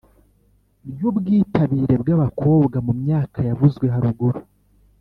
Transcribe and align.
Ry 0.91 1.01
ubwitabire 1.09 1.93
bw 2.01 2.07
abakobwa 2.15 2.77
mu 2.85 2.93
myaka 3.01 3.39
yavuzwe 3.49 3.85
haruguru 3.93 4.39